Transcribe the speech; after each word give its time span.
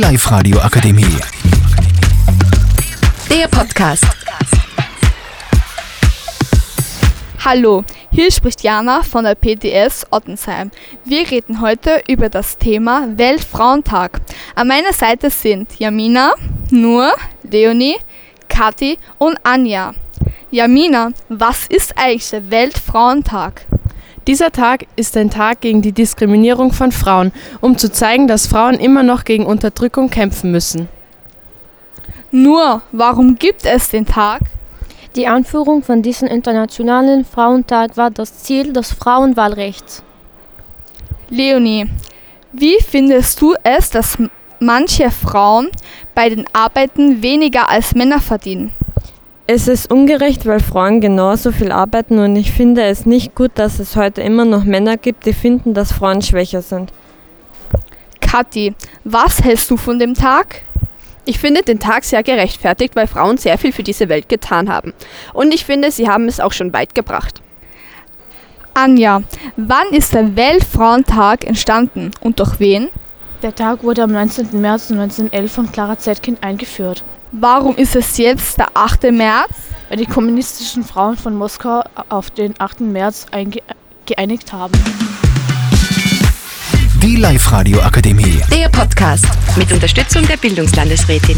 Live-Radio 0.00 0.58
Akademie. 0.60 1.18
Der 3.28 3.46
Podcast. 3.48 4.06
Hallo, 7.44 7.84
hier 8.10 8.32
spricht 8.32 8.62
Jana 8.62 9.02
von 9.02 9.24
der 9.24 9.34
PTS 9.34 10.06
Ottensheim. 10.10 10.70
Wir 11.04 11.30
reden 11.30 11.60
heute 11.60 12.02
über 12.08 12.30
das 12.30 12.56
Thema 12.56 13.08
Weltfrauentag. 13.14 14.22
An 14.54 14.68
meiner 14.68 14.94
Seite 14.94 15.28
sind 15.28 15.78
Jamina, 15.78 16.32
Nur, 16.70 17.12
Leonie, 17.42 17.98
Kathi 18.48 18.96
und 19.18 19.36
Anja. 19.42 19.92
Jamina, 20.50 21.10
was 21.28 21.66
ist 21.66 21.98
eigentlich 21.98 22.30
der 22.30 22.50
Weltfrauentag? 22.50 23.66
Dieser 24.30 24.52
Tag 24.52 24.86
ist 24.94 25.16
ein 25.16 25.28
Tag 25.28 25.60
gegen 25.60 25.82
die 25.82 25.90
Diskriminierung 25.90 26.70
von 26.72 26.92
Frauen, 26.92 27.32
um 27.60 27.76
zu 27.76 27.90
zeigen, 27.90 28.28
dass 28.28 28.46
Frauen 28.46 28.74
immer 28.74 29.02
noch 29.02 29.24
gegen 29.24 29.44
Unterdrückung 29.44 30.08
kämpfen 30.08 30.52
müssen. 30.52 30.88
Nur, 32.30 32.80
warum 32.92 33.34
gibt 33.34 33.66
es 33.66 33.88
den 33.88 34.06
Tag? 34.06 34.42
Die 35.16 35.26
Anführung 35.26 35.82
von 35.82 36.02
diesem 36.02 36.28
Internationalen 36.28 37.24
Frauentag 37.24 37.96
war 37.96 38.12
das 38.12 38.44
Ziel 38.44 38.72
des 38.72 38.92
Frauenwahlrechts. 38.92 40.04
Leonie, 41.28 41.86
wie 42.52 42.76
findest 42.88 43.40
du 43.40 43.56
es, 43.64 43.90
dass 43.90 44.16
manche 44.60 45.10
Frauen 45.10 45.70
bei 46.14 46.28
den 46.28 46.44
Arbeiten 46.52 47.20
weniger 47.20 47.68
als 47.68 47.96
Männer 47.96 48.20
verdienen? 48.20 48.74
Es 49.52 49.66
ist 49.66 49.90
ungerecht, 49.90 50.46
weil 50.46 50.60
Frauen 50.60 51.00
genauso 51.00 51.50
viel 51.50 51.72
arbeiten 51.72 52.20
und 52.20 52.36
ich 52.36 52.52
finde 52.52 52.84
es 52.84 53.04
nicht 53.04 53.34
gut, 53.34 53.50
dass 53.56 53.80
es 53.80 53.96
heute 53.96 54.22
immer 54.22 54.44
noch 54.44 54.62
Männer 54.62 54.96
gibt, 54.96 55.26
die 55.26 55.32
finden, 55.32 55.74
dass 55.74 55.90
Frauen 55.90 56.22
schwächer 56.22 56.62
sind. 56.62 56.92
Kathi, 58.20 58.76
was 59.02 59.42
hältst 59.42 59.68
du 59.68 59.76
von 59.76 59.98
dem 59.98 60.14
Tag? 60.14 60.62
Ich 61.24 61.40
finde 61.40 61.62
den 61.62 61.80
Tag 61.80 62.04
sehr 62.04 62.22
gerechtfertigt, 62.22 62.94
weil 62.94 63.08
Frauen 63.08 63.38
sehr 63.38 63.58
viel 63.58 63.72
für 63.72 63.82
diese 63.82 64.08
Welt 64.08 64.28
getan 64.28 64.68
haben. 64.68 64.94
Und 65.34 65.52
ich 65.52 65.64
finde, 65.64 65.90
sie 65.90 66.08
haben 66.08 66.28
es 66.28 66.38
auch 66.38 66.52
schon 66.52 66.72
weit 66.72 66.94
gebracht. 66.94 67.42
Anja, 68.74 69.20
wann 69.56 69.88
ist 69.90 70.14
der 70.14 70.36
Weltfrauentag 70.36 71.44
entstanden 71.44 72.12
und 72.20 72.38
durch 72.38 72.60
wen? 72.60 72.86
Der 73.42 73.52
Tag 73.52 73.82
wurde 73.82 74.04
am 74.04 74.12
19. 74.12 74.60
März 74.60 74.92
1911 74.92 75.52
von 75.52 75.72
Clara 75.72 75.98
Zetkin 75.98 76.36
eingeführt. 76.40 77.02
Warum 77.32 77.76
ist 77.76 77.94
es 77.94 78.16
jetzt 78.16 78.58
der 78.58 78.68
8. 78.74 79.04
März? 79.12 79.52
Weil 79.88 79.98
die 79.98 80.06
kommunistischen 80.06 80.82
Frauen 80.82 81.16
von 81.16 81.36
Moskau 81.36 81.84
auf 82.08 82.30
den 82.32 82.54
8. 82.58 82.80
März 82.80 83.26
geeinigt 84.04 84.52
haben. 84.52 84.72
Die 87.00 87.14
Live-Radio 87.14 87.82
Akademie. 87.82 88.40
Der 88.52 88.68
Podcast 88.68 89.26
mit 89.56 89.70
Unterstützung 89.70 90.26
der 90.26 90.38
Bildungslandesrätin. 90.38 91.36